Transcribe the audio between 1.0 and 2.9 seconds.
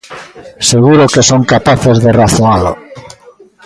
que son capaces de razoalo.